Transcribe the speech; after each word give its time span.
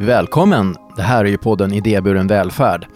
Välkommen! 0.00 0.76
Det 0.96 1.02
här 1.02 1.24
är 1.24 1.28
ju 1.28 1.38
podden 1.38 1.72
Idéburen 1.72 2.26
välfärd. 2.26 2.86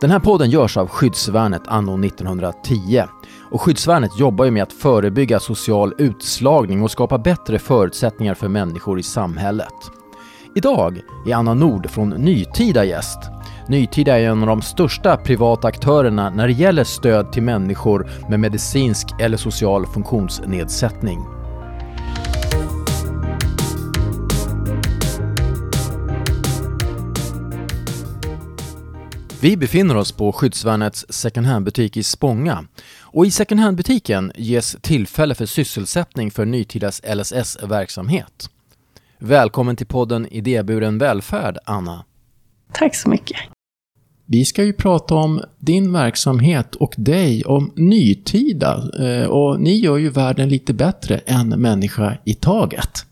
Den 0.00 0.10
här 0.10 0.18
podden 0.18 0.50
görs 0.50 0.76
av 0.76 0.88
Skyddsvärnet 0.88 1.62
anno 1.66 2.04
1910. 2.04 3.02
Och 3.50 3.62
Skyddsvärnet 3.62 4.18
jobbar 4.18 4.44
ju 4.44 4.50
med 4.50 4.62
att 4.62 4.72
förebygga 4.72 5.40
social 5.40 5.94
utslagning 5.98 6.82
och 6.82 6.90
skapa 6.90 7.18
bättre 7.18 7.58
förutsättningar 7.58 8.34
för 8.34 8.48
människor 8.48 8.98
i 8.98 9.02
samhället. 9.02 9.74
Idag 10.54 11.00
är 11.26 11.34
Anna 11.34 11.54
Nord 11.54 11.90
från 11.90 12.08
Nytida 12.08 12.84
gäst. 12.84 13.18
Nytida 13.68 14.18
är 14.18 14.28
en 14.28 14.40
av 14.40 14.46
de 14.46 14.62
största 14.62 15.16
privata 15.16 15.68
aktörerna 15.68 16.30
när 16.30 16.46
det 16.46 16.52
gäller 16.52 16.84
stöd 16.84 17.32
till 17.32 17.42
människor 17.42 18.10
med 18.28 18.40
medicinsk 18.40 19.06
eller 19.20 19.36
social 19.36 19.86
funktionsnedsättning. 19.86 21.37
Vi 29.40 29.56
befinner 29.56 29.96
oss 29.96 30.12
på 30.12 30.32
Skyddsvärnets 30.32 31.06
second 31.08 31.46
hand-butik 31.46 31.96
i 31.96 32.02
Spånga. 32.02 32.64
Och 33.00 33.26
i 33.26 33.30
second 33.30 33.60
hand-butiken 33.60 34.32
ges 34.36 34.76
tillfälle 34.80 35.34
för 35.34 35.46
sysselsättning 35.46 36.30
för 36.30 36.44
Nytidas 36.44 37.02
LSS-verksamhet. 37.14 38.50
Välkommen 39.18 39.76
till 39.76 39.86
podden 39.86 40.26
Idéburen 40.26 40.98
välfärd, 40.98 41.58
Anna. 41.64 42.04
Tack 42.72 42.94
så 42.96 43.08
mycket. 43.08 43.36
Vi 44.26 44.44
ska 44.44 44.64
ju 44.64 44.72
prata 44.72 45.14
om 45.14 45.42
din 45.58 45.92
verksamhet 45.92 46.74
och 46.74 46.94
dig, 46.96 47.44
om 47.44 47.72
Nytida. 47.76 48.90
Eh, 49.00 49.26
och 49.26 49.60
ni 49.60 49.76
gör 49.76 49.96
ju 49.96 50.10
världen 50.10 50.48
lite 50.48 50.74
bättre, 50.74 51.18
en 51.18 51.48
människa 51.48 52.18
i 52.24 52.34
taget. 52.34 53.06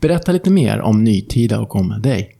Berätta 0.00 0.32
lite 0.32 0.50
mer 0.50 0.80
om 0.80 1.04
Nytida 1.04 1.60
och 1.60 1.76
om 1.76 2.02
dig. 2.02 2.36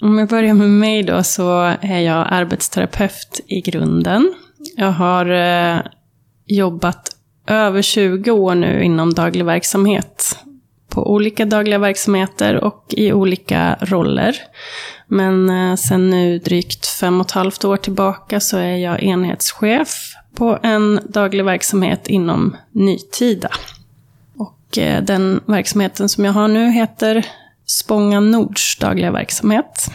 Om 0.00 0.18
jag 0.18 0.28
börjar 0.28 0.54
med 0.54 0.70
mig 0.70 1.02
då 1.02 1.22
så 1.22 1.60
är 1.80 2.00
jag 2.00 2.26
arbetsterapeut 2.30 3.40
i 3.46 3.60
grunden. 3.60 4.34
Jag 4.76 4.92
har 4.92 5.26
eh, 5.30 5.80
jobbat 6.46 7.16
över 7.46 7.82
20 7.82 8.30
år 8.30 8.54
nu 8.54 8.82
inom 8.82 9.14
daglig 9.14 9.44
verksamhet. 9.44 10.38
På 10.88 11.12
olika 11.12 11.44
dagliga 11.44 11.78
verksamheter 11.78 12.64
och 12.64 12.84
i 12.88 13.12
olika 13.12 13.76
roller. 13.80 14.36
Men 15.06 15.50
eh, 15.50 15.76
sen 15.76 16.10
nu 16.10 16.38
drygt 16.38 16.86
fem 16.86 17.20
och 17.20 17.26
ett 17.26 17.32
halvt 17.32 17.64
år 17.64 17.76
tillbaka 17.76 18.40
så 18.40 18.58
är 18.58 18.76
jag 18.76 19.02
enhetschef 19.02 20.14
på 20.34 20.58
en 20.62 21.00
daglig 21.08 21.44
verksamhet 21.44 22.06
inom 22.06 22.56
Nytida. 22.72 23.50
Och 24.36 24.78
eh, 24.78 25.02
den 25.02 25.40
verksamheten 25.46 26.08
som 26.08 26.24
jag 26.24 26.32
har 26.32 26.48
nu 26.48 26.70
heter 26.70 27.26
Spånga 27.70 28.20
Nords 28.20 28.78
dagliga 28.78 29.12
verksamhet. 29.12 29.90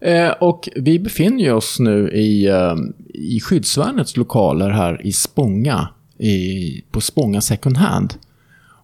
Eh, 0.00 0.30
och 0.30 0.68
vi 0.76 0.98
befinner 0.98 1.52
oss 1.52 1.76
nu 1.78 2.10
i, 2.10 2.46
eh, 2.46 2.74
i 3.14 3.40
skyddsvärnets 3.40 4.16
lokaler 4.16 4.70
här 4.70 5.06
i 5.06 5.12
Spånga, 5.12 5.88
i, 6.18 6.82
på 6.90 7.00
Spånga 7.00 7.40
second 7.40 7.76
hand. 7.76 8.14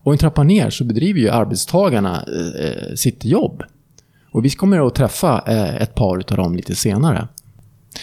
Och 0.05 0.13
en 0.13 0.19
trappa 0.19 0.43
ner 0.43 0.71
så 0.71 0.85
bedriver 0.85 1.21
ju 1.21 1.29
arbetstagarna 1.29 2.25
eh, 2.59 2.95
sitt 2.95 3.25
jobb. 3.25 3.63
Och 4.31 4.45
vi 4.45 4.51
kommer 4.51 4.87
att 4.87 4.95
träffa 4.95 5.45
eh, 5.47 5.83
ett 5.83 5.95
par 5.95 6.17
av 6.17 6.37
dem 6.37 6.57
lite 6.57 6.75
senare. 6.75 7.29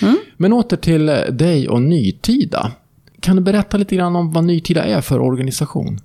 Mm. 0.02 0.18
Men 0.38 0.54
åter 0.54 0.78
till 0.78 1.06
dig 1.30 1.70
och 1.70 1.82
Nytida. 1.82 2.72
Kan 3.20 3.36
du 3.36 3.42
berätta 3.42 3.78
lite 3.78 3.96
grann 3.96 4.16
om 4.16 4.32
vad 4.32 4.44
Nytida 4.44 4.84
är 4.84 5.02
för 5.02 5.20
organisation? 5.20 6.00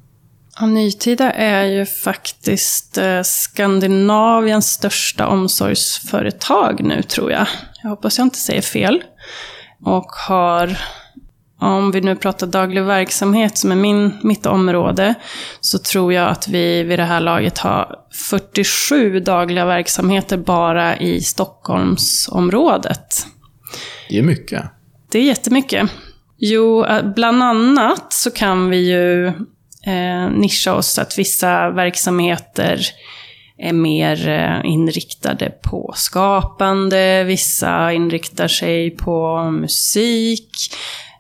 Ja, 0.60 0.66
Nytida 0.66 1.32
är 1.32 1.64
ju 1.64 1.86
faktiskt 1.86 2.98
eh, 2.98 3.22
Skandinaviens 3.22 4.70
största 4.70 5.26
omsorgsföretag 5.26 6.84
nu, 6.84 7.02
tror 7.02 7.32
jag. 7.32 7.46
Jag 7.82 7.90
hoppas 7.90 8.18
jag 8.18 8.26
inte 8.26 8.38
säger 8.38 8.62
fel. 8.62 9.02
Och 9.84 10.06
har, 10.28 10.78
om 11.60 11.90
vi 11.90 12.00
nu 12.00 12.16
pratar 12.16 12.46
daglig 12.46 12.82
verksamhet 12.82 13.58
som 13.58 13.72
är 13.72 13.76
min, 13.76 14.18
mitt 14.22 14.46
område, 14.46 15.14
så 15.60 15.78
tror 15.78 16.12
jag 16.12 16.28
att 16.28 16.48
vi 16.48 16.82
vid 16.82 16.98
det 16.98 17.04
här 17.04 17.20
laget 17.20 17.58
har 17.58 17.96
47 18.28 19.20
dagliga 19.20 19.64
verksamheter 19.64 20.36
bara 20.36 20.98
i 20.98 21.20
Stockholmsområdet. 21.20 23.26
Det 24.08 24.18
är 24.18 24.22
mycket. 24.22 24.64
Det 25.10 25.18
är 25.18 25.22
jättemycket. 25.22 25.90
Jo, 26.38 26.84
eh, 26.84 27.12
bland 27.14 27.42
annat 27.42 28.12
så 28.12 28.30
kan 28.30 28.70
vi 28.70 28.90
ju 28.90 29.32
eh, 29.86 30.30
nischa 30.30 30.74
oss, 30.74 30.98
att 30.98 31.18
vissa 31.18 31.70
verksamheter 31.70 32.80
är 33.58 33.72
mer 33.72 34.28
eh, 34.28 34.70
inriktade 34.70 35.50
på 35.62 35.92
skapande, 35.96 37.24
vissa 37.24 37.92
inriktar 37.92 38.48
sig 38.48 38.90
på 38.90 39.44
musik, 39.50 40.50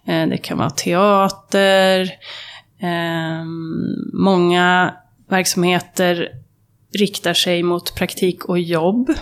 eh, 0.06 0.26
det 0.26 0.36
kan 0.36 0.58
vara 0.58 0.70
teater. 0.70 2.10
Eh, 2.82 3.44
många 4.12 4.94
verksamheter 5.28 6.28
riktar 6.98 7.34
sig 7.34 7.62
mot 7.62 7.94
praktik 7.94 8.44
och 8.44 8.58
jobb. 8.58 9.14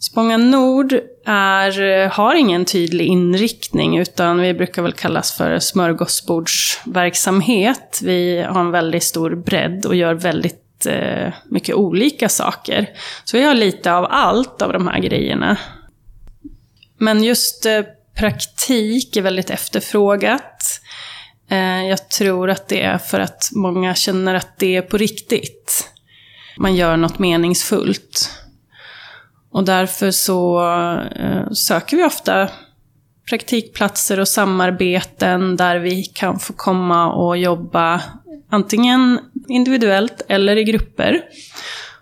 Spånga 0.00 0.36
Nord 0.36 0.92
är, 1.26 2.08
har 2.08 2.34
ingen 2.34 2.64
tydlig 2.64 3.06
inriktning, 3.06 3.98
utan 3.98 4.40
vi 4.40 4.54
brukar 4.54 4.82
väl 4.82 4.92
kallas 4.92 5.36
för 5.36 5.58
smörgåsbordsverksamhet. 5.58 8.00
Vi 8.02 8.42
har 8.42 8.60
en 8.60 8.70
väldigt 8.70 9.02
stor 9.02 9.34
bredd 9.34 9.86
och 9.86 9.96
gör 9.96 10.14
väldigt 10.14 10.86
eh, 10.86 11.32
mycket 11.48 11.74
olika 11.74 12.28
saker. 12.28 12.88
Så 13.24 13.36
vi 13.36 13.42
har 13.42 13.54
lite 13.54 13.92
av 13.92 14.06
allt 14.10 14.62
av 14.62 14.72
de 14.72 14.88
här 14.88 15.00
grejerna. 15.00 15.56
Men 16.98 17.24
just 17.24 17.66
eh, 17.66 17.82
praktik 18.16 19.16
är 19.16 19.22
väldigt 19.22 19.50
efterfrågat. 19.50 20.80
Eh, 21.50 21.88
jag 21.88 22.08
tror 22.08 22.50
att 22.50 22.68
det 22.68 22.82
är 22.82 22.98
för 22.98 23.20
att 23.20 23.48
många 23.52 23.94
känner 23.94 24.34
att 24.34 24.58
det 24.58 24.76
är 24.76 24.82
på 24.82 24.96
riktigt. 24.96 25.88
Man 26.58 26.76
gör 26.76 26.96
något 26.96 27.18
meningsfullt. 27.18 28.30
Och 29.52 29.64
därför 29.64 30.10
så 30.10 30.68
eh, 31.16 31.50
söker 31.52 31.96
vi 31.96 32.04
ofta 32.04 32.48
praktikplatser 33.30 34.20
och 34.20 34.28
samarbeten 34.28 35.56
där 35.56 35.78
vi 35.78 36.04
kan 36.04 36.38
få 36.38 36.52
komma 36.52 37.12
och 37.12 37.38
jobba 37.38 38.02
antingen 38.50 39.18
individuellt 39.48 40.22
eller 40.28 40.56
i 40.56 40.64
grupper. 40.64 41.22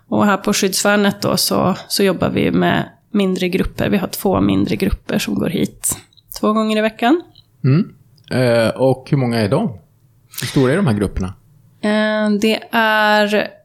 Och 0.07 0.25
här 0.25 0.37
på 0.37 0.53
Skyddsvärnet 0.53 1.21
då 1.21 1.37
så, 1.37 1.75
så 1.87 2.03
jobbar 2.03 2.29
vi 2.29 2.51
med 2.51 2.89
mindre 3.11 3.49
grupper. 3.49 3.89
Vi 3.89 3.97
har 3.97 4.07
två 4.07 4.41
mindre 4.41 4.75
grupper 4.75 5.19
som 5.19 5.35
går 5.35 5.49
hit 5.49 5.97
två 6.39 6.53
gånger 6.53 6.77
i 6.77 6.81
veckan. 6.81 7.21
Mm. 7.63 7.93
Eh, 8.31 8.69
och 8.69 9.07
hur 9.09 9.17
många 9.17 9.39
är 9.39 9.49
de? 9.49 9.79
Hur 10.41 10.47
stora 10.47 10.71
är 10.71 10.77
de 10.77 10.87
här 10.87 10.93
grupperna? 10.93 11.33
Eh, 11.81 12.29
det 12.41 12.63
är 12.71 13.58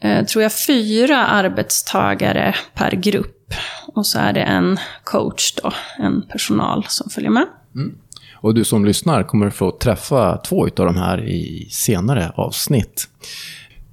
Eh, 0.00 0.24
tror 0.24 0.42
jag, 0.42 0.52
fyra 0.66 1.26
arbetstagare 1.26 2.54
per 2.74 2.90
grupp. 2.90 3.54
Och 3.86 4.06
så 4.06 4.18
är 4.18 4.32
det 4.32 4.42
en 4.42 4.78
coach 5.04 5.54
då, 5.62 5.72
en 5.98 6.22
personal 6.22 6.84
som 6.88 7.10
följer 7.10 7.30
med. 7.30 7.46
Mm. 7.74 7.98
Och 8.34 8.54
du 8.54 8.64
som 8.64 8.84
lyssnar 8.84 9.22
kommer 9.22 9.50
få 9.50 9.70
träffa 9.70 10.36
två 10.36 10.64
av 10.64 10.86
de 10.86 10.96
här 10.96 11.24
i 11.24 11.68
senare 11.70 12.32
avsnitt. 12.34 13.08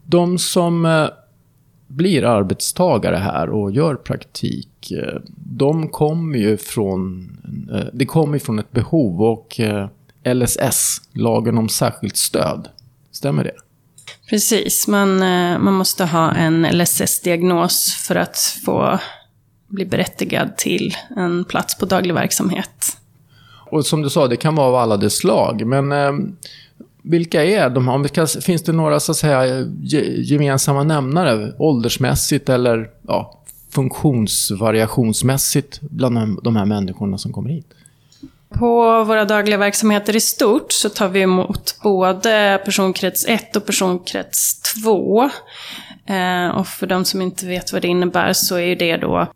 De 0.04 0.38
som 0.38 0.86
eh, 0.86 1.08
blir 1.88 2.24
arbetstagare 2.24 3.16
här 3.16 3.50
och 3.50 3.72
gör 3.72 3.96
praktik, 3.96 4.92
eh, 4.92 5.22
de 5.36 5.88
kommer 5.88 6.38
ju 6.38 6.58
från, 6.58 7.30
det 7.94 8.06
kommer 8.06 8.40
från 8.40 8.60
ett 8.60 8.72
behov 8.72 9.22
och 9.22 9.60
LSS, 10.24 11.02
lagen 11.14 11.58
om 11.58 11.70
särskilt 11.70 12.18
stöd. 12.18 12.68
Stämmer 13.12 13.44
det? 13.44 13.56
Precis, 14.30 14.88
man, 14.88 15.22
eh, 15.22 15.60
man 15.60 15.74
måste 15.74 16.06
ha 16.06 16.32
en 16.32 16.66
LSS-diagnos 16.66 18.06
för 18.08 18.16
att 18.16 18.38
få 18.66 19.00
bli 19.68 19.86
berättigad 19.86 20.58
till 20.58 20.96
en 21.18 21.46
plats 21.46 21.78
på 21.78 21.86
daglig 21.86 22.14
verksamhet. 22.14 22.98
Och 23.72 23.86
som 23.86 24.02
du 24.02 24.10
sa, 24.10 24.28
det 24.28 24.38
kan 24.38 24.56
vara 24.56 24.68
av 24.68 24.76
alla 24.76 24.98
dess 24.98 25.16
slag. 25.16 25.66
Men 25.66 25.92
eh, 25.92 26.12
vilka 27.02 27.46
är 27.46 27.70
de? 27.70 27.90
Om 27.90 28.08
kan, 28.08 28.28
finns 28.28 28.64
det 28.64 28.72
några 28.72 29.00
så 29.00 29.12
att 29.12 29.18
säga, 29.18 29.66
gemensamma 30.18 30.84
nämnare 30.84 31.54
åldersmässigt 31.58 32.50
eller 32.50 32.90
ja, 33.08 33.44
funktionsvariationsmässigt 33.70 35.82
bland 35.82 36.44
de 36.44 36.56
här 36.56 36.66
människorna 36.66 37.18
som 37.18 37.34
kommer 37.34 37.50
hit? 37.50 37.74
På 38.60 39.04
våra 39.04 39.26
dagliga 39.26 39.58
verksamheter 39.58 40.16
i 40.16 40.20
stort 40.20 40.72
så 40.72 40.90
tar 40.90 41.08
vi 41.08 41.22
emot 41.22 41.80
både 41.84 42.62
personkrets 42.66 43.26
1 43.28 43.56
och 43.56 43.66
personkrets 43.66 44.62
2. 44.84 45.30
Eh, 46.06 46.48
och 46.48 46.68
för 46.68 46.88
de 46.88 47.06
som 47.06 47.22
inte 47.22 47.46
vet 47.46 47.74
vad 47.74 47.82
det 47.82 47.88
innebär 47.88 48.34
så 48.34 48.60
är 48.60 48.76
det 48.76 48.98
då 48.98 49.28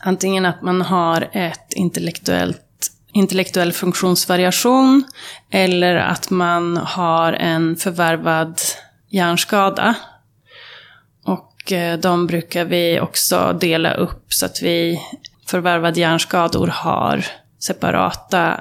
antingen 0.00 0.46
att 0.46 0.62
man 0.62 0.82
har 0.82 1.28
ett 1.32 1.72
intellektuellt 1.72 2.66
intellektuell 3.12 3.72
funktionsvariation 3.72 5.04
eller 5.50 5.96
att 5.96 6.30
man 6.30 6.76
har 6.76 7.32
en 7.32 7.76
förvärvad 7.76 8.60
hjärnskada. 9.08 9.94
Och 11.24 11.72
eh, 11.72 11.98
de 11.98 12.26
brukar 12.26 12.64
vi 12.64 13.00
också 13.00 13.56
dela 13.60 13.94
upp 13.94 14.24
så 14.28 14.46
att 14.46 14.62
vi 14.62 15.00
förvärvade 15.46 16.00
hjärnskador 16.00 16.66
har 16.66 17.24
separata 17.60 18.60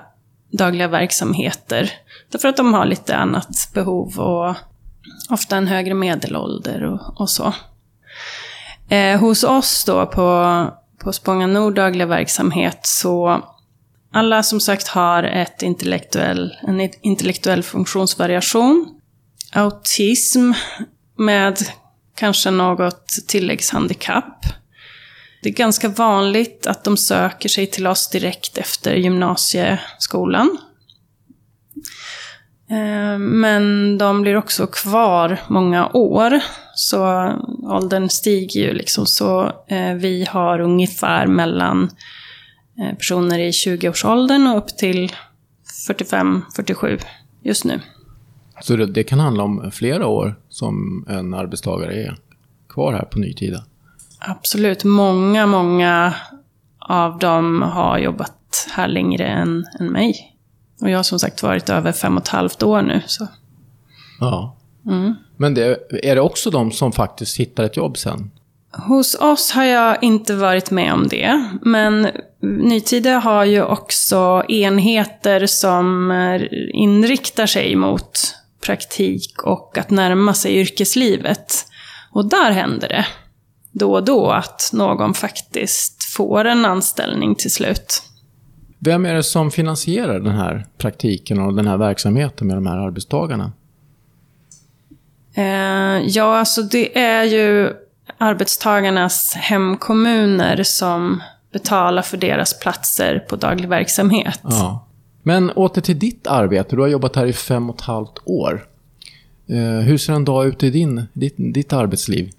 dagliga 0.52 0.88
verksamheter. 0.88 1.92
Därför 2.32 2.48
att 2.48 2.58
de 2.58 2.74
har 2.74 2.86
lite 2.86 3.16
annat 3.16 3.70
behov 3.74 4.20
och 4.20 4.56
ofta 5.30 5.58
en 5.58 5.68
högre 5.68 5.94
medelålder 5.94 6.84
och, 6.84 7.22
och 7.22 7.30
så. 7.30 7.54
Eh, 8.90 9.20
hos 9.20 9.44
oss 9.44 9.86
då 9.86 10.06
på, 10.06 10.66
på 11.04 11.14
Spånga 11.14 11.48
Nord 11.48 11.76
dagliga 11.76 12.06
verksamhet 12.06 12.80
så 12.86 13.44
alla 14.12 14.44
som 14.44 14.60
sagt 14.60 14.88
har 14.88 15.24
ett 15.24 15.62
intellektuell, 15.62 16.56
en 16.62 16.90
intellektuell 17.02 17.64
funktionsvariation. 17.64 19.00
Autism 19.54 20.52
med 21.18 21.58
kanske 22.16 22.52
något 22.52 23.08
tilläggshandikapp. 23.28 24.46
Det 25.42 25.50
är 25.50 25.54
ganska 25.54 25.90
vanligt 25.90 26.68
att 26.68 26.84
de 26.84 26.98
söker 26.98 27.50
sig 27.50 27.68
till 27.68 27.88
oss 27.88 28.10
direkt 28.10 28.58
efter 28.58 28.96
gymnasieskolan. 28.96 30.58
Eh, 32.70 33.18
men 33.20 33.98
de 33.98 34.22
blir 34.22 34.38
också 34.38 34.68
kvar 34.68 35.40
många 35.48 35.90
år. 35.94 36.40
Så 36.76 37.32
åldern 37.64 38.10
stiger 38.10 38.62
ju 38.62 38.74
liksom. 38.74 39.06
Så 39.06 39.52
eh, 39.68 39.94
vi 39.94 40.26
har 40.30 40.60
ungefär 40.60 41.28
mellan 41.28 41.90
eh, 42.80 42.96
personer 42.96 43.40
i 43.40 43.52
20-årsåldern 43.52 44.48
och 44.48 44.58
upp 44.58 44.78
till 44.78 45.12
45-47 45.88 47.00
just 47.44 47.66
nu. 47.66 47.80
Så 48.62 48.76
det, 48.76 48.86
det, 48.86 49.04
kan 49.04 49.20
handla 49.20 49.44
om 49.44 49.72
flera 49.72 50.08
år 50.08 50.40
som 50.50 51.06
en 51.10 51.34
arbetstagare 51.34 51.94
är 51.94 52.18
kvar 52.70 52.94
här 52.94 53.06
på 53.06 53.20
Nytida? 53.20 53.64
Absolut. 54.20 54.84
Många, 54.84 55.46
många 55.46 56.14
av 56.80 57.20
dem 57.20 57.62
har 57.62 57.98
jobbat 57.98 58.68
här 58.72 58.88
längre 58.88 59.28
än, 59.28 59.66
än 59.80 59.88
mig. 59.88 60.36
Och 60.82 60.90
jag 60.90 60.98
har 60.98 61.04
som 61.04 61.20
sagt 61.20 61.44
varit 61.44 61.70
över 61.70 61.92
fem 61.92 62.18
och 62.18 62.24
ett 62.24 62.28
halvt 62.28 62.64
år 62.64 62.82
nu. 62.82 63.02
Så. 63.06 63.28
Ja. 64.20 64.56
Mm. 64.86 65.16
Men 65.38 65.54
det, 65.54 65.78
är 66.04 66.16
det 66.16 66.22
också 66.22 66.50
de 66.50 66.72
som 66.72 66.92
faktiskt 66.92 67.38
hittar 67.38 67.64
ett 67.64 67.78
jobb 67.78 67.98
sen? 67.98 68.32
Hos 68.72 69.16
oss 69.16 69.52
har 69.52 69.64
jag 69.64 70.04
inte 70.04 70.36
varit 70.36 70.72
med 70.72 70.94
om 70.94 71.08
det. 71.08 71.50
Men 71.62 72.08
Nytida 72.42 73.20
har 73.20 73.46
ju 73.46 73.64
också 73.64 74.44
enheter 74.50 75.46
som 75.46 76.12
inriktar 76.74 77.46
sig 77.46 77.76
mot 77.76 78.36
praktik 78.66 79.44
och 79.44 79.78
att 79.78 79.90
närma 79.90 80.34
sig 80.34 80.56
yrkeslivet. 80.56 81.66
Och 82.12 82.30
där 82.30 82.52
händer 82.52 82.90
det 82.90 83.06
då 83.80 83.94
och 83.94 84.04
då 84.04 84.32
att 84.32 84.70
någon 84.74 85.14
faktiskt 85.14 86.04
får 86.04 86.46
en 86.46 86.66
anställning 86.66 87.36
till 87.36 87.52
slut. 87.52 88.04
Vem 88.80 89.06
är 89.06 89.14
det 89.14 89.24
som 89.24 89.52
finansierar 89.52 90.20
den 90.20 90.36
här 90.36 90.66
praktiken 90.78 91.40
och 91.40 91.54
den 91.54 91.68
här 91.68 91.78
verksamheten 91.78 92.48
med 92.48 92.58
de 92.58 92.68
här 92.68 92.78
arbetstagarna? 92.78 93.52
Eh, 95.34 95.44
ja, 96.08 96.38
alltså 96.38 96.62
det 96.62 97.00
är 97.00 97.24
ju 97.24 97.74
arbetstagarnas 98.18 99.34
hemkommuner 99.36 100.64
som 100.64 101.22
betalar 101.52 102.02
för 102.02 102.18
deras 102.18 102.60
platser 102.60 103.20
på 103.30 103.36
daglig 103.36 103.70
verksamhet. 103.70 104.40
Ja. 104.44 104.86
Men 105.24 105.52
åter 105.52 105.82
till 105.82 106.00
ditt 106.00 106.28
arbete. 106.28 106.76
Du 106.76 106.82
har 106.82 106.88
jobbat 106.88 107.16
här 107.16 107.26
i 107.26 107.34
fem 107.34 107.70
och 107.70 107.76
ett 107.76 107.82
halvt 107.82 108.20
år. 108.26 108.66
Eh, 109.50 109.86
hur 109.86 109.98
ser 109.98 110.14
en 110.14 110.26
dag 110.26 110.48
ut 110.48 110.64
i 110.64 110.70
din, 110.70 111.04
ditt, 111.14 111.36
ditt 111.38 111.74
arbetsliv? 111.74 112.32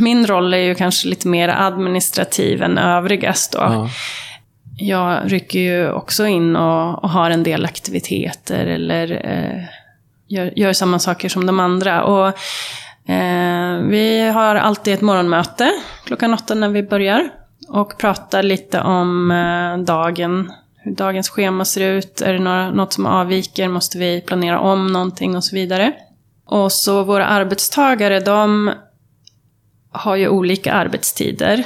Min 0.00 0.26
roll 0.26 0.54
är 0.54 0.58
ju 0.58 0.74
kanske 0.74 1.08
lite 1.08 1.28
mer 1.28 1.48
administrativ 1.48 2.62
än 2.62 2.78
övrigas 2.78 3.48
då. 3.48 3.58
Ja. 3.58 3.88
Jag 4.80 5.32
rycker 5.32 5.58
ju 5.58 5.90
också 5.90 6.26
in 6.26 6.56
och, 6.56 7.04
och, 7.04 7.10
har 7.10 7.30
en 7.30 7.42
del 7.42 7.64
aktiviteter 7.64 8.66
eller 8.66 9.12
eh, 9.24 9.64
gör, 10.28 10.52
gör, 10.56 10.72
samma 10.72 10.98
saker 10.98 11.28
som 11.28 11.46
de 11.46 11.60
andra. 11.60 12.04
Och, 12.04 12.26
eh, 13.12 13.78
vi 13.82 14.30
har 14.34 14.54
alltid 14.54 14.94
ett 14.94 15.00
morgonmöte 15.00 15.72
klockan 16.04 16.34
åtta 16.34 16.54
när 16.54 16.68
vi 16.68 16.82
börjar 16.82 17.28
och 17.68 17.98
pratar 17.98 18.42
lite 18.42 18.80
om 18.80 19.30
eh, 19.30 19.84
dagen, 19.84 20.52
hur 20.76 20.92
dagens 20.94 21.28
schema 21.28 21.64
ser 21.64 21.90
ut. 21.90 22.20
Är 22.20 22.32
det 22.32 22.38
några, 22.38 22.70
något 22.70 22.92
som 22.92 23.06
avviker? 23.06 23.68
Måste 23.68 23.98
vi 23.98 24.20
planera 24.20 24.60
om 24.60 24.86
någonting 24.86 25.36
och 25.36 25.44
så 25.44 25.56
vidare. 25.56 25.92
Och 26.46 26.72
så 26.72 27.04
våra 27.04 27.26
arbetstagare, 27.26 28.20
de 28.20 28.72
har 29.92 30.16
ju 30.16 30.28
olika 30.28 30.72
arbetstider. 30.72 31.64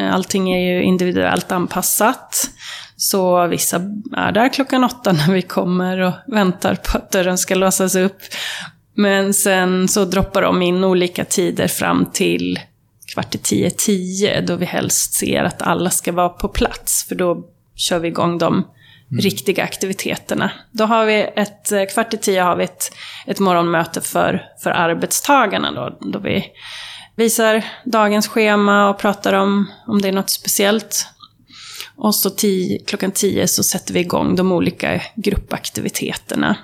Eh, 0.00 0.14
allting 0.14 0.52
är 0.52 0.74
ju 0.74 0.82
individuellt 0.82 1.52
anpassat. 1.52 2.50
Så 2.96 3.46
vissa 3.46 3.76
är 4.16 4.32
där 4.32 4.52
klockan 4.52 4.84
åtta 4.84 5.12
när 5.12 5.32
vi 5.32 5.42
kommer 5.42 5.98
och 5.98 6.12
väntar 6.26 6.74
på 6.74 6.98
att 6.98 7.10
dörren 7.10 7.38
ska 7.38 7.54
låsas 7.54 7.94
upp. 7.94 8.18
Men 8.94 9.34
sen 9.34 9.88
så 9.88 10.04
droppar 10.04 10.42
de 10.42 10.62
in 10.62 10.84
olika 10.84 11.24
tider 11.24 11.68
fram 11.68 12.06
till 12.12 12.60
kvart 13.14 13.34
i 13.34 13.38
tio, 13.38 13.70
tio, 13.70 14.40
då 14.40 14.56
vi 14.56 14.66
helst 14.66 15.12
ser 15.12 15.44
att 15.44 15.62
alla 15.62 15.90
ska 15.90 16.12
vara 16.12 16.28
på 16.28 16.48
plats. 16.48 17.04
För 17.08 17.14
då 17.14 17.44
kör 17.76 17.98
vi 17.98 18.08
igång 18.08 18.38
de 18.38 18.54
mm. 18.54 18.66
riktiga 19.20 19.64
aktiviteterna. 19.64 20.50
Då 20.72 20.84
har 20.84 21.04
vi 21.04 21.30
ett, 21.36 21.72
eh, 21.72 21.84
kvart 21.94 22.14
i 22.14 22.16
tio 22.16 22.42
har 22.42 22.56
vi 22.56 22.64
ett, 22.64 22.92
ett 23.26 23.38
morgonmöte 23.38 24.00
för, 24.00 24.42
för 24.62 24.70
arbetstagarna 24.70 25.72
då, 25.72 25.98
då 26.00 26.18
vi 26.18 26.44
visar 27.20 27.64
dagens 27.84 28.28
schema 28.28 28.88
och 28.88 28.98
pratar 28.98 29.32
om 29.32 29.70
om 29.86 30.02
det 30.02 30.08
är 30.08 30.12
något 30.12 30.30
speciellt. 30.30 31.06
Och 31.96 32.14
så 32.14 32.30
tio, 32.30 32.78
klockan 32.78 33.12
tio 33.12 33.48
så 33.48 33.62
sätter 33.62 33.94
vi 33.94 34.00
igång 34.00 34.36
de 34.36 34.52
olika 34.52 35.02
gruppaktiviteterna. 35.16 36.56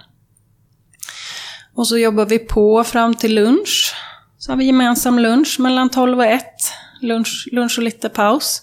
Och 1.74 1.88
så 1.88 1.98
jobbar 1.98 2.26
vi 2.26 2.38
på 2.38 2.84
fram 2.84 3.14
till 3.14 3.34
lunch. 3.34 3.94
Så 4.38 4.52
har 4.52 4.56
vi 4.56 4.64
gemensam 4.64 5.18
lunch 5.18 5.60
mellan 5.60 5.90
12 5.90 6.18
och 6.18 6.26
1. 6.26 6.44
Lunch, 7.02 7.48
lunch 7.52 7.78
och 7.78 7.84
lite 7.84 8.08
paus. 8.08 8.62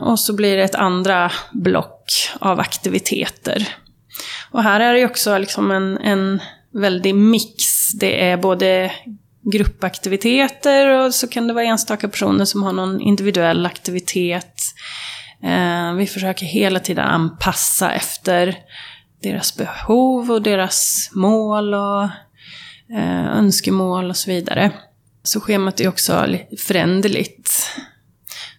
Och 0.00 0.20
så 0.20 0.32
blir 0.32 0.56
det 0.56 0.62
ett 0.62 0.74
andra 0.74 1.32
block 1.52 2.30
av 2.38 2.60
aktiviteter. 2.60 3.68
Och 4.50 4.62
här 4.62 4.80
är 4.80 4.94
det 4.94 5.04
också 5.04 5.38
liksom 5.38 5.70
en, 5.70 5.98
en 5.98 6.40
väldig 6.72 7.14
mix. 7.14 7.92
Det 7.92 8.24
är 8.24 8.36
både 8.36 8.92
gruppaktiviteter 9.42 10.88
och 10.88 11.14
så 11.14 11.28
kan 11.28 11.46
det 11.46 11.54
vara 11.54 11.64
enstaka 11.64 12.08
personer 12.08 12.44
som 12.44 12.62
har 12.62 12.72
någon 12.72 13.00
individuell 13.00 13.66
aktivitet. 13.66 14.62
Eh, 15.42 15.94
vi 15.94 16.06
försöker 16.06 16.46
hela 16.46 16.80
tiden 16.80 17.04
anpassa 17.04 17.92
efter 17.92 18.56
deras 19.22 19.56
behov 19.56 20.30
och 20.30 20.42
deras 20.42 21.10
mål 21.12 21.74
och 21.74 22.02
eh, 22.96 23.26
önskemål 23.36 24.10
och 24.10 24.16
så 24.16 24.30
vidare. 24.30 24.70
Så 25.22 25.40
schemat 25.40 25.80
är 25.80 25.88
också 25.88 26.26
föränderligt. 26.58 27.70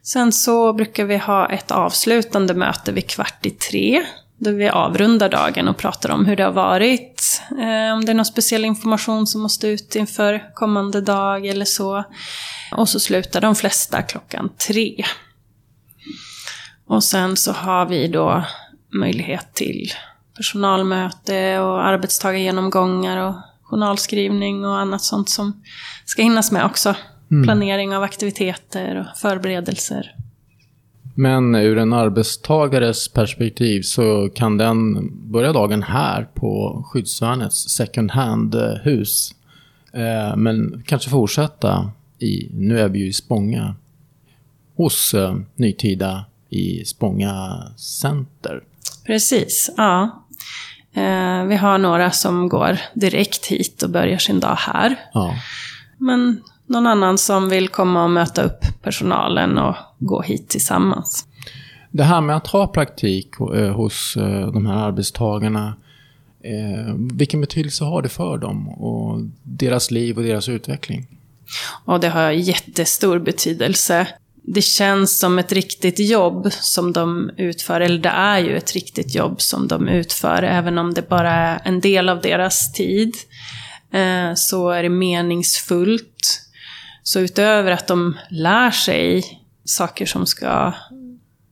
Sen 0.04 0.32
så 0.32 0.74
brukar 0.74 1.06
vi 1.06 1.18
ha 1.18 1.50
ett 1.50 1.72
avslutande 1.72 2.54
möte 2.54 2.92
vid 2.92 3.10
kvart 3.10 3.46
i 3.46 3.50
tre 3.50 4.06
då 4.44 4.52
vi 4.52 4.70
avrundar 4.70 5.30
dagen 5.30 5.68
och 5.68 5.78
pratar 5.78 6.12
om 6.12 6.26
hur 6.26 6.36
det 6.36 6.44
har 6.44 6.52
varit. 6.52 7.42
Eh, 7.52 7.94
om 7.94 8.06
det 8.06 8.12
är 8.12 8.14
någon 8.14 8.26
speciell 8.26 8.66
information 8.66 9.28
som 9.28 9.42
måste 9.42 9.68
ut 9.68 9.96
inför 9.96 10.54
kommande 10.54 11.02
dag 11.02 11.46
eller 11.46 11.66
så. 11.66 12.04
Och 12.72 12.90
så 12.90 13.00
slutar 13.00 13.42
de 13.42 13.56
flesta 13.56 14.02
klockan 14.02 14.50
tre. 14.68 15.06
Och 16.88 17.04
sen 17.04 17.38
så 17.38 17.52
har 17.52 17.86
vi 17.86 18.08
då 18.08 18.44
möjlighet 18.94 19.54
till 19.54 19.92
personalmöte 20.38 21.60
och 21.60 21.86
arbetstagargenomgångar 21.86 23.18
och 23.18 23.36
journalskrivning 23.64 24.66
och 24.66 24.80
annat 24.80 25.02
sånt 25.02 25.30
som 25.30 25.64
ska 26.06 26.22
hinnas 26.22 26.52
med 26.52 26.66
också. 26.66 26.96
Mm. 27.32 27.44
Planering 27.44 27.96
av 27.96 28.04
aktiviteter 28.04 29.00
och 29.00 29.18
förberedelser. 29.18 30.16
Men 31.16 31.56
ur 31.56 31.78
en 31.78 31.94
arbetstagares 31.94 33.08
perspektiv 33.08 33.82
så 33.82 34.30
kan 34.36 34.58
den 34.58 35.10
börja 35.32 35.54
dagen 35.54 35.84
här 35.84 36.28
på 36.34 36.84
skyddsvärnets 36.88 37.70
second 37.70 38.12
hand-hus. 38.12 39.36
Eh, 39.94 40.36
men 40.36 40.84
kanske 40.86 41.10
fortsätta 41.10 41.92
i, 42.20 42.50
nu 42.54 42.80
är 42.80 42.90
vi 42.90 43.00
ju 43.00 43.08
i 43.08 43.14
Spånga, 43.14 43.76
hos 44.76 45.14
eh, 45.14 45.36
Nytida 45.56 46.26
i 46.50 46.86
Spånga 46.86 47.64
Center. 47.78 48.64
Precis, 49.06 49.70
ja. 49.78 50.26
Eh, 50.94 51.44
vi 51.46 51.56
har 51.56 51.78
några 51.78 52.12
som 52.12 52.50
går 52.50 52.78
direkt 52.94 53.46
hit 53.46 53.84
och 53.84 53.90
börjar 53.90 54.18
sin 54.18 54.40
dag 54.40 54.56
här. 54.56 54.96
Ja. 55.14 55.36
Men 55.98 56.42
någon 56.72 56.88
annan 56.88 57.18
som 57.18 57.50
vill 57.50 57.68
komma 57.68 58.04
och 58.04 58.10
möta 58.10 58.44
upp 58.44 58.66
personalen 58.82 59.58
och 59.58 59.76
gå 60.00 60.22
hit 60.22 60.50
tillsammans. 60.50 61.28
Det 61.92 62.04
här 62.04 62.22
med 62.22 62.36
att 62.36 62.48
ha 62.48 62.68
praktik 62.68 63.30
eh, 63.56 63.72
hos 63.72 64.18
eh, 64.18 64.48
de 64.48 64.66
här 64.66 64.76
arbetstagarna, 64.76 65.76
eh, 66.44 66.96
vilken 67.18 67.42
betydelse 67.42 67.84
har 67.84 68.02
det 68.02 68.10
för 68.10 68.38
dem 68.38 68.70
och 68.70 69.20
deras 69.44 69.92
liv 69.92 70.18
och 70.18 70.24
deras 70.24 70.50
utveckling? 70.50 71.08
Och 71.86 72.00
det 72.00 72.10
har 72.10 72.32
jättestor 72.32 73.20
betydelse. 73.20 74.08
Det 74.44 74.62
känns 74.62 75.20
som 75.20 75.40
ett 75.40 75.52
riktigt 75.52 76.00
jobb 76.00 76.48
som 76.52 76.94
de 76.94 77.32
utför, 77.38 77.82
eller 77.82 78.00
det 78.00 78.10
är 78.10 78.40
ju 78.40 78.58
ett 78.58 78.74
riktigt 78.74 79.16
jobb 79.16 79.42
som 79.42 79.68
de 79.68 79.88
utför, 79.88 80.44
även 80.44 80.78
om 80.78 80.94
det 80.94 81.10
bara 81.10 81.32
är 81.32 81.62
en 81.64 81.80
del 81.80 82.10
av 82.10 82.22
deras 82.22 82.74
tid. 82.74 83.16
Så 84.36 84.70
är 84.70 84.84
det 84.84 84.90
meningsfullt. 84.90 86.51
Så 87.04 87.20
utöver 87.20 87.72
att 87.72 87.88
de 87.88 88.18
lär 88.30 88.72
sig 88.72 89.24
saker 89.66 90.06
som 90.06 90.26
ska 90.26 90.74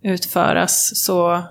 utföras 0.01 0.91
så, 0.95 1.43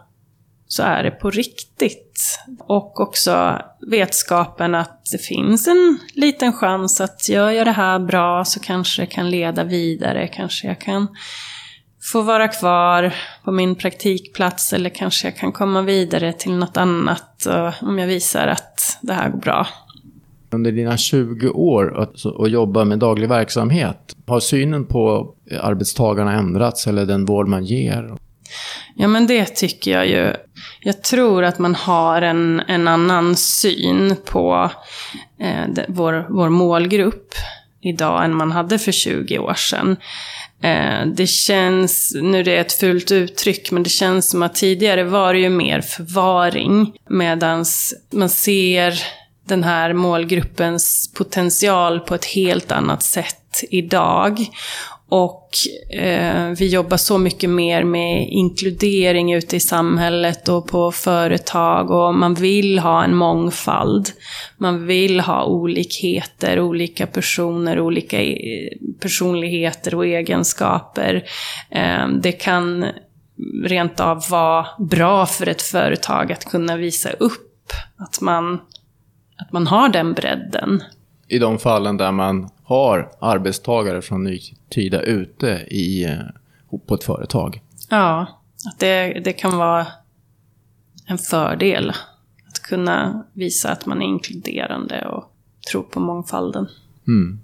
så 0.67 0.83
är 0.83 1.02
det 1.02 1.11
på 1.11 1.31
riktigt. 1.31 2.38
Och 2.59 3.00
också 3.00 3.62
vetskapen 3.90 4.75
att 4.75 5.09
det 5.12 5.19
finns 5.19 5.69
en 5.69 5.99
liten 6.14 6.52
chans 6.52 7.00
att 7.00 7.28
gör 7.28 7.50
jag 7.50 7.67
det 7.67 7.73
här 7.73 7.99
bra 7.99 8.45
så 8.45 8.61
kanske 8.61 9.02
det 9.02 9.07
kan 9.07 9.31
leda 9.31 9.64
vidare, 9.64 10.28
kanske 10.28 10.67
jag 10.67 10.81
kan 10.81 11.09
få 12.12 12.23
vara 12.23 12.49
kvar 12.49 13.14
på 13.45 13.52
min 13.52 13.75
praktikplats 13.75 14.73
eller 14.73 14.90
kanske 14.90 15.26
jag 15.26 15.37
kan 15.37 15.52
komma 15.52 15.83
vidare 15.83 16.33
till 16.33 16.52
något 16.52 16.76
annat 16.76 17.47
om 17.81 17.99
jag 17.99 18.07
visar 18.07 18.49
att 18.49 18.99
det 19.00 19.12
här 19.12 19.28
går 19.28 19.38
bra. 19.38 19.67
Under 20.50 20.73
dina 20.73 20.97
20 20.97 21.49
år 21.49 22.00
att, 22.00 22.50
jobba 22.50 22.85
med 22.85 22.99
daglig 22.99 23.28
verksamhet, 23.28 24.17
har 24.26 24.40
synen 24.40 24.85
på 24.85 25.35
arbetstagarna 25.61 26.33
ändrats 26.33 26.87
eller 26.87 27.07
den 27.07 27.25
vård 27.25 27.49
man 27.49 27.64
ger? 27.64 28.14
Ja, 28.95 29.09
men 29.09 29.26
det 29.26 29.45
tycker 29.45 29.90
jag 29.90 30.09
ju. 30.09 30.33
Jag 30.81 31.02
tror 31.02 31.45
att 31.45 31.59
man 31.59 31.75
har 31.75 32.23
en, 32.23 32.61
en 32.61 32.88
annan 32.88 33.37
syn 33.37 34.17
på 34.25 34.71
eh, 35.40 35.69
de, 35.75 35.85
vår, 35.88 36.26
vår 36.28 36.49
målgrupp 36.49 37.35
idag 37.81 38.25
än 38.25 38.35
man 38.35 38.52
hade 38.52 38.78
för 38.78 38.93
20 38.93 39.38
år 39.38 39.55
sedan. 39.55 39.97
Eh, 40.62 41.07
det 41.07 41.26
känns, 41.26 42.17
nu 42.23 42.38
är 42.38 42.45
det 42.45 42.57
ett 42.57 42.73
fult 42.73 43.12
uttryck, 43.12 43.71
men 43.71 43.83
det 43.83 43.90
känns 43.90 44.31
som 44.31 44.43
att 44.43 44.55
tidigare 44.55 45.05
var 45.05 45.35
det 45.35 45.40
ju 45.40 45.49
mer 45.49 45.81
förvaring. 45.81 46.93
Medan 47.09 47.64
man 48.11 48.28
ser 48.28 48.95
den 49.49 49.64
här 49.64 49.93
målgruppens 49.93 51.12
potential 51.14 52.00
på 52.00 52.14
ett 52.14 52.25
helt 52.25 52.73
annat 52.73 53.02
sätt 53.02 53.64
idag. 53.71 54.47
Och 55.11 55.50
eh, 55.90 56.50
vi 56.59 56.69
jobbar 56.69 56.97
så 56.97 57.19
mycket 57.19 57.50
mer 57.50 57.85
med 57.85 58.28
inkludering 58.28 59.33
ute 59.33 59.57
i 59.57 59.61
samhället 59.61 60.49
och 60.49 60.69
på 60.69 60.93
företag 60.93 61.90
och 61.90 62.14
man 62.14 62.35
vill 62.35 62.78
ha 62.78 63.05
en 63.05 63.14
mångfald. 63.14 64.09
Man 64.59 64.87
vill 64.87 65.21
ha 65.21 65.45
olikheter, 65.45 66.61
olika 66.61 67.07
personer, 67.07 67.81
olika 67.81 68.23
eh, 68.23 68.69
personligheter 69.00 69.95
och 69.95 70.07
egenskaper. 70.07 71.25
Eh, 71.71 72.09
det 72.23 72.33
kan 72.33 72.87
rent 73.64 74.00
av 74.00 74.25
vara 74.31 74.67
bra 74.78 75.26
för 75.26 75.49
ett 75.49 75.62
företag 75.62 76.33
att 76.33 76.45
kunna 76.45 76.76
visa 76.76 77.11
upp 77.11 77.73
att 77.99 78.21
man 78.21 78.61
att 79.38 79.52
man 79.52 79.66
har 79.66 79.88
den 79.88 80.14
bredden. 80.14 80.83
I 81.28 81.38
de 81.38 81.59
fallen 81.59 81.97
där 81.97 82.12
man 82.12 82.49
har 82.62 83.11
arbetstagare 83.21 84.02
från 84.02 84.25
Nytida 84.25 85.02
ute 85.02 85.47
i, 85.71 86.04
eh, 86.04 86.78
på 86.87 86.95
ett 86.95 87.04
företag? 87.04 87.62
Ja, 87.90 88.26
att 88.66 88.78
det, 88.78 89.21
det 89.25 89.33
kan 89.33 89.57
vara 89.57 89.87
en 91.07 91.18
fördel. 91.18 91.92
Att 92.49 92.62
kunna 92.62 93.25
visa 93.33 93.73
att 93.73 93.87
man 93.87 94.02
är 94.02 94.07
inkluderande 94.07 95.07
och 95.07 95.33
tror 95.71 95.83
på 95.83 96.00
mångfalden. 96.00 96.68
Mm. 97.07 97.40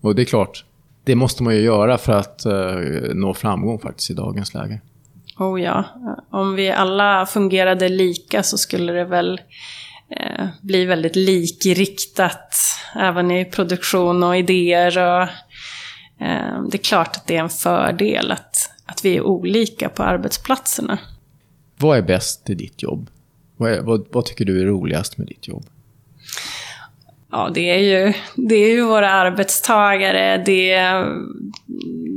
Och 0.00 0.14
det 0.14 0.22
är 0.22 0.26
klart, 0.26 0.64
det 1.04 1.14
måste 1.14 1.42
man 1.42 1.54
ju 1.54 1.60
göra 1.60 1.98
för 1.98 2.12
att 2.12 2.42
uh, 2.46 3.14
nå 3.14 3.34
framgång 3.34 3.78
faktiskt 3.78 4.10
i 4.10 4.14
dagens 4.14 4.54
läge. 4.54 4.80
Oh 5.38 5.62
ja, 5.62 5.84
om 6.30 6.54
vi 6.54 6.70
alla 6.70 7.26
fungerade 7.26 7.88
lika 7.88 8.42
så 8.42 8.58
skulle 8.58 8.92
det 8.92 9.04
väl 9.04 9.40
eh, 10.10 10.46
blir 10.60 10.86
väldigt 10.86 11.16
likriktat 11.16 12.54
även 12.94 13.30
i 13.30 13.44
produktion 13.44 14.22
och 14.22 14.36
idéer. 14.36 14.98
Och, 14.98 15.22
eh, 16.26 16.62
det 16.70 16.76
är 16.76 16.84
klart 16.84 17.16
att 17.16 17.26
det 17.26 17.36
är 17.36 17.40
en 17.40 17.50
fördel 17.50 18.32
att, 18.32 18.70
att 18.86 19.04
vi 19.04 19.16
är 19.16 19.20
olika 19.20 19.88
på 19.88 20.02
arbetsplatserna. 20.02 20.98
Vad 21.76 21.98
är 21.98 22.02
bäst 22.02 22.50
i 22.50 22.54
ditt 22.54 22.82
jobb? 22.82 23.10
Vad, 23.56 23.72
är, 23.72 23.80
vad, 23.80 24.06
vad 24.10 24.24
tycker 24.24 24.44
du 24.44 24.60
är 24.60 24.66
roligast 24.66 25.18
med 25.18 25.26
ditt 25.26 25.48
jobb? 25.48 25.66
Ja, 27.30 27.50
det 27.54 27.70
är 27.70 27.78
ju, 27.78 28.12
det 28.34 28.54
är 28.54 28.68
ju 28.68 28.84
våra 28.84 29.10
arbetstagare, 29.10 30.42
det 30.46 30.70
är 30.70 31.06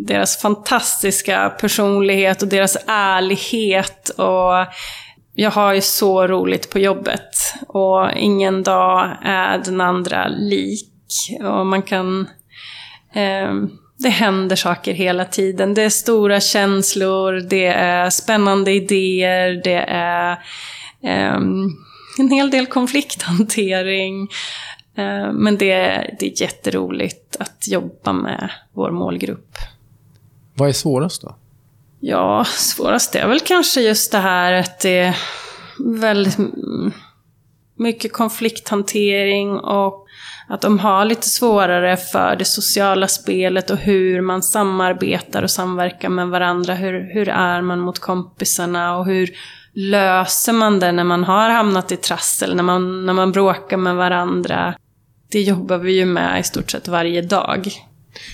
deras 0.06 0.38
fantastiska 0.38 1.50
personlighet 1.50 2.42
och 2.42 2.48
deras 2.48 2.78
ärlighet 2.88 4.10
och 4.10 4.66
jag 5.40 5.52
har 5.52 5.74
ju 5.74 5.82
så 5.82 6.28
roligt 6.28 6.70
på 6.70 6.80
jobbet 6.80 7.54
och 7.68 8.12
ingen 8.16 8.64
dag 8.64 9.18
är 9.24 9.58
den 9.58 9.82
andra 9.82 10.28
lik. 10.28 10.94
Och 11.42 11.66
man 11.66 11.82
kan... 11.82 12.28
Eh, 13.14 13.54
det 13.98 14.10
händer 14.10 14.56
saker 14.56 14.94
hela 14.94 15.26
tiden. 15.26 15.74
Det 15.74 15.84
är 15.84 15.90
stora 15.90 16.40
känslor, 16.40 17.34
det 17.34 17.66
är 17.66 18.10
spännande 18.10 18.72
idéer, 18.72 19.62
det 19.64 19.86
är 19.88 20.32
eh, 21.04 21.42
en 22.20 22.30
hel 22.32 22.52
del 22.52 22.66
konflikthantering. 22.66 24.22
Eh, 24.96 25.32
men 25.32 25.58
det, 25.58 25.76
det 26.20 26.26
är 26.26 26.42
jätteroligt 26.42 27.36
att 27.40 27.68
jobba 27.68 28.14
med 28.14 28.52
vår 28.74 28.92
målgrupp. 28.92 29.56
Vad 30.54 30.70
är 30.70 30.74
svårast 30.74 31.22
då? 31.22 31.36
Ja, 32.00 32.46
svårast 32.46 33.16
är 33.16 33.28
väl 33.28 33.40
kanske 33.40 33.82
just 33.82 34.12
det 34.12 34.18
här 34.18 34.54
att 34.54 34.80
det 34.80 35.00
är 35.00 35.18
väldigt 36.00 36.38
mycket 37.78 38.14
konflikthantering 38.14 39.60
och 39.60 40.08
att 40.50 40.62
de 40.62 40.80
har 40.80 41.06
lite 41.06 41.30
svårare 41.30 41.98
för 41.98 42.36
det 42.36 42.46
sociala 42.46 43.08
spelet 43.08 43.70
och 43.70 43.78
hur 43.78 44.22
man 44.22 44.44
samarbetar 44.44 45.44
och 45.44 45.52
samverkar 45.52 46.10
med 46.10 46.28
varandra. 46.28 46.74
Hur, 46.74 47.14
hur 47.14 47.30
är 47.30 47.62
man 47.62 47.80
mot 47.80 48.00
kompisarna 48.00 48.98
och 48.98 49.06
hur 49.06 49.30
löser 49.74 50.54
man 50.54 50.80
det 50.80 50.92
när 50.92 51.04
man 51.04 51.24
har 51.24 51.50
hamnat 51.50 51.92
i 51.92 51.98
trassel, 51.98 52.56
när 52.56 52.64
man, 52.64 53.06
när 53.06 53.14
man 53.14 53.32
bråkar 53.32 53.78
med 53.78 53.96
varandra. 53.96 54.76
Det 55.32 55.42
jobbar 55.42 55.78
vi 55.78 55.92
ju 55.92 56.06
med 56.06 56.40
i 56.40 56.44
stort 56.44 56.72
sett 56.72 56.88
varje 56.88 57.22
dag. 57.22 57.72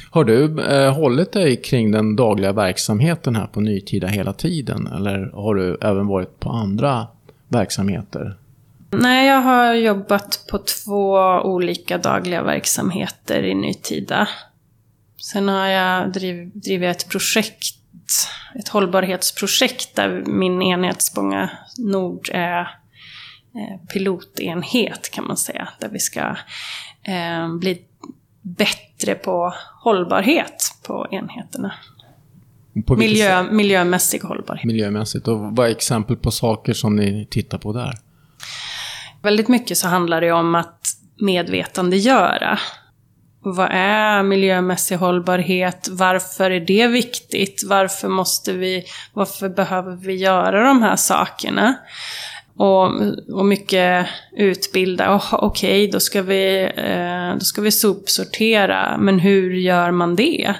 Har 0.10 0.24
du 0.24 0.62
eh, 0.62 0.94
hållit 0.94 1.32
dig 1.32 1.62
kring 1.62 1.92
den 1.92 2.16
dagliga 2.16 2.54
verksamheten 2.54 3.36
här 3.36 3.48
på 3.48 3.62
Nytida 3.62 4.08
hela 4.08 4.34
tiden? 4.34 4.88
Eller 4.88 5.32
har 5.34 5.56
du 5.56 5.78
även 5.82 6.08
varit 6.08 6.40
på 6.40 6.50
andra 6.50 7.08
verksamheter? 7.48 8.38
Nej, 8.92 9.28
jag 9.28 9.42
har 9.42 9.74
jobbat 9.74 10.46
på 10.50 10.58
två 10.58 11.14
olika 11.44 11.98
dagliga 11.98 12.44
verksamheter 12.44 13.44
i 13.44 13.54
Nytida. 13.54 14.28
Sen 15.18 15.48
har 15.48 15.68
jag 15.68 16.12
driv, 16.12 16.52
drivit 16.54 16.90
ett 16.98 17.10
projekt, 17.10 17.76
ett 18.60 18.68
hållbarhetsprojekt 18.68 19.96
där 19.96 20.24
min 20.26 20.62
enhet 20.62 21.02
Spånga 21.02 21.50
Nord 21.78 22.30
är 22.34 22.60
eh, 22.60 23.88
pilotenhet 23.94 25.12
kan 25.12 25.28
man 25.28 25.38
säga. 25.38 25.70
Där 25.80 25.90
vi 25.90 26.00
ska 26.00 26.36
eh, 27.04 27.56
bli 27.60 27.82
bättre 28.44 29.16
på 29.16 29.54
hållbarhet 29.84 30.64
på 30.88 31.08
enheterna. 31.12 31.74
På 32.86 32.96
Miljö, 32.96 33.44
miljömässig 33.44 34.22
hållbarhet. 34.22 34.66
Miljömässigt. 34.66 35.28
Och 35.28 35.40
vad 35.40 35.68
är 35.68 35.72
exempel 35.72 36.16
på 36.16 36.32
saker 36.32 36.74
som 36.74 36.96
ni 36.96 37.28
tittar 37.30 37.58
på 37.58 37.74
där? 37.74 37.94
Väldigt 39.22 39.48
mycket 39.48 39.78
så 39.78 39.88
handlar 39.88 40.22
det 40.22 40.32
om 40.32 40.56
att 40.56 40.80
medvetandegöra. 41.20 42.60
Vad 43.40 43.70
är 43.72 44.24
miljömässig 44.24 44.96
hållbarhet? 44.96 45.88
Varför 45.92 46.52
är 46.52 46.60
det 46.60 46.88
viktigt? 46.88 47.64
Varför 47.68 48.08
måste 48.08 48.54
vi, 48.54 48.84
varför 49.14 49.50
behöver 49.50 49.96
vi 49.96 50.14
göra 50.16 50.68
de 50.68 50.82
här 50.82 50.96
sakerna? 50.96 51.76
Och, 52.58 52.86
och 53.34 53.46
mycket 53.46 54.08
utbilda. 54.38 55.16
Oh, 55.16 55.34
Okej, 55.34 55.70
okay, 55.70 55.92
då, 55.92 56.00
ska 56.00 56.22
vi, 56.22 56.72
eh, 56.76 57.34
då 57.34 57.40
ska 57.40 57.62
vi 57.62 57.72
sopsortera. 57.72 58.98
Men 58.98 59.20
hur 59.20 59.54
gör 59.54 59.92
man 59.92 60.16
det? 60.16 60.56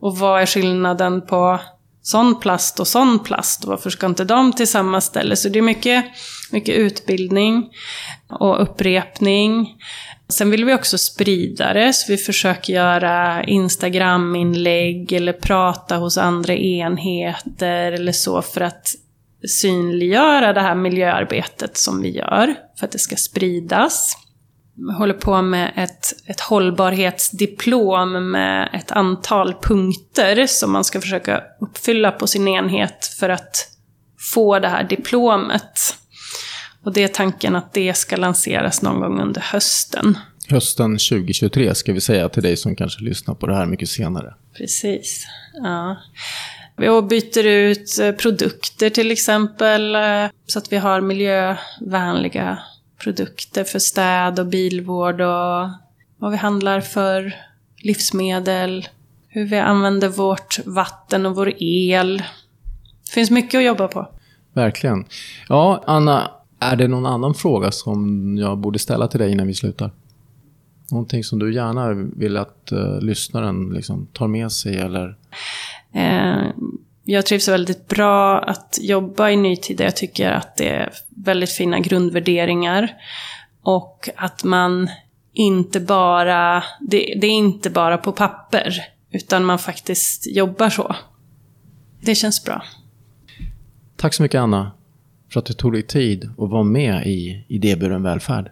Och 0.00 0.18
vad 0.18 0.42
är 0.42 0.46
skillnaden 0.46 1.26
på 1.26 1.60
sån 2.02 2.40
plast 2.40 2.80
och 2.80 2.88
sån 2.88 3.18
plast? 3.18 3.64
Varför 3.64 3.90
ska 3.90 4.06
inte 4.06 4.24
de 4.24 4.52
till 4.52 4.68
samma 4.68 5.00
ställe? 5.00 5.36
Så 5.36 5.48
det 5.48 5.58
är 5.58 5.62
mycket, 5.62 6.04
mycket 6.50 6.74
utbildning 6.74 7.70
och 8.28 8.62
upprepning. 8.62 9.76
Sen 10.28 10.50
vill 10.50 10.64
vi 10.64 10.74
också 10.74 10.98
sprida 10.98 11.72
det, 11.72 11.92
så 11.92 12.12
vi 12.12 12.16
försöker 12.16 12.72
göra 12.72 13.44
Instagram-inlägg 13.44 15.12
eller 15.12 15.32
prata 15.32 15.96
hos 15.96 16.18
andra 16.18 16.54
enheter 16.54 17.92
eller 17.92 18.12
så 18.12 18.42
för 18.42 18.60
att 18.60 18.94
synliggöra 19.48 20.52
det 20.52 20.60
här 20.60 20.74
miljöarbetet 20.74 21.76
som 21.76 22.02
vi 22.02 22.10
gör, 22.10 22.54
för 22.78 22.86
att 22.86 22.92
det 22.92 22.98
ska 22.98 23.16
spridas. 23.16 24.16
håller 24.98 25.14
på 25.14 25.42
med 25.42 25.72
ett, 25.76 26.14
ett 26.26 26.40
hållbarhetsdiplom 26.40 28.30
med 28.30 28.70
ett 28.72 28.90
antal 28.90 29.54
punkter 29.62 30.46
som 30.46 30.72
man 30.72 30.84
ska 30.84 31.00
försöka 31.00 31.42
uppfylla 31.60 32.10
på 32.10 32.26
sin 32.26 32.48
enhet 32.48 33.06
för 33.20 33.28
att 33.28 33.68
få 34.34 34.58
det 34.58 34.68
här 34.68 34.84
diplomet. 34.84 35.96
Och 36.84 36.92
det 36.92 37.02
är 37.02 37.08
tanken 37.08 37.56
att 37.56 37.72
det 37.72 37.94
ska 37.94 38.16
lanseras 38.16 38.82
någon 38.82 39.00
gång 39.00 39.20
under 39.20 39.40
hösten. 39.40 40.18
Hösten 40.48 40.90
2023 40.92 41.74
ska 41.74 41.92
vi 41.92 42.00
säga 42.00 42.28
till 42.28 42.42
dig 42.42 42.56
som 42.56 42.76
kanske 42.76 43.04
lyssnar 43.04 43.34
på 43.34 43.46
det 43.46 43.54
här 43.54 43.66
mycket 43.66 43.88
senare. 43.88 44.34
Precis. 44.56 45.26
Ja. 45.52 45.96
Vi 46.80 47.02
byter 47.02 47.46
ut 47.46 47.98
eh, 48.00 48.12
produkter 48.12 48.90
till 48.90 49.10
exempel, 49.10 49.94
eh, 49.94 50.26
så 50.46 50.58
att 50.58 50.72
vi 50.72 50.76
har 50.76 51.00
miljövänliga 51.00 52.58
produkter 53.02 53.64
för 53.64 53.78
städ 53.78 54.38
och 54.38 54.46
bilvård 54.46 55.20
och 55.20 55.68
vad 56.18 56.30
vi 56.30 56.36
handlar 56.36 56.80
för 56.80 57.34
livsmedel, 57.82 58.88
hur 59.28 59.44
vi 59.44 59.58
använder 59.58 60.08
vårt 60.08 60.66
vatten 60.66 61.26
och 61.26 61.36
vår 61.36 61.52
el. 61.58 62.18
Det 63.04 63.12
finns 63.12 63.30
mycket 63.30 63.58
att 63.58 63.64
jobba 63.64 63.88
på. 63.88 64.08
Verkligen. 64.52 65.04
Ja, 65.48 65.84
Anna, 65.86 66.30
är 66.60 66.76
det 66.76 66.88
någon 66.88 67.06
annan 67.06 67.34
fråga 67.34 67.70
som 67.70 68.36
jag 68.38 68.58
borde 68.58 68.78
ställa 68.78 69.08
till 69.08 69.20
dig 69.20 69.32
innan 69.32 69.46
vi 69.46 69.54
slutar? 69.54 69.90
Någonting 70.90 71.24
som 71.24 71.38
du 71.38 71.54
gärna 71.54 71.92
vill 72.16 72.36
att 72.36 72.72
uh, 72.72 73.00
lyssnaren 73.00 73.68
liksom 73.68 74.06
tar 74.12 74.28
med 74.28 74.52
sig 74.52 74.76
eller? 74.78 75.16
Eh, 75.92 76.50
jag 77.04 77.26
trivs 77.26 77.48
väldigt 77.48 77.88
bra 77.88 78.38
att 78.38 78.78
jobba 78.82 79.30
i 79.30 79.36
Nytida. 79.36 79.84
Jag 79.84 79.96
tycker 79.96 80.30
att 80.30 80.56
det 80.56 80.68
är 80.68 80.92
väldigt 81.08 81.50
fina 81.50 81.80
grundvärderingar. 81.80 82.94
Och 83.62 84.08
att 84.16 84.44
man 84.44 84.90
inte 85.32 85.80
bara, 85.80 86.64
det, 86.80 87.14
det 87.20 87.26
är 87.26 87.30
inte 87.30 87.70
bara 87.70 87.98
på 87.98 88.12
papper, 88.12 88.74
utan 89.10 89.44
man 89.44 89.58
faktiskt 89.58 90.26
jobbar 90.26 90.70
så. 90.70 90.96
Det 92.00 92.14
känns 92.14 92.44
bra. 92.44 92.62
Tack 93.96 94.14
så 94.14 94.22
mycket 94.22 94.38
Anna, 94.38 94.72
för 95.32 95.40
att 95.40 95.46
du 95.46 95.52
tog 95.52 95.72
dig 95.72 95.82
tid 95.82 96.30
att 96.38 96.50
vara 96.50 96.62
med 96.62 97.06
i 97.06 97.44
Idéburen 97.48 98.02
välfärd. 98.02 98.50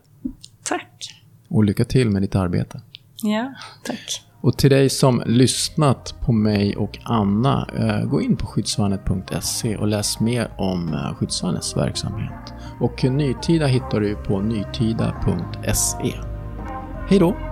Tack. 0.63 1.15
Och 1.49 1.65
lycka 1.65 1.85
till 1.85 2.11
med 2.11 2.23
ditt 2.23 2.35
arbete. 2.35 2.81
Ja, 3.23 3.55
tack. 3.85 4.23
Och 4.41 4.57
till 4.57 4.71
dig 4.71 4.89
som 4.89 5.23
lyssnat 5.27 6.15
på 6.21 6.33
mig 6.33 6.77
och 6.77 6.99
Anna, 7.03 7.69
eh, 7.77 8.09
gå 8.09 8.21
in 8.21 8.37
på 8.37 8.47
skyddsvärnet.se 8.47 9.77
och 9.77 9.87
läs 9.87 10.21
mer 10.21 10.51
om 10.57 10.95
eh, 10.95 11.15
Skyddsvärnets 11.15 11.77
verksamhet. 11.77 12.55
Och 12.81 13.05
Nytida 13.05 13.67
hittar 13.67 14.01
du 14.01 14.15
på 14.15 14.41
nytida.se. 14.41 16.15
Hej 17.09 17.19
då! 17.19 17.48